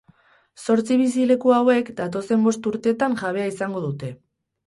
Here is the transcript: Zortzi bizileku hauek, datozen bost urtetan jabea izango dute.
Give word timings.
Zortzi 0.61 0.95
bizileku 1.01 1.53
hauek, 1.57 1.91
datozen 2.01 2.41
bost 2.47 2.69
urtetan 2.71 3.17
jabea 3.23 3.51
izango 3.53 3.85
dute. 3.87 4.13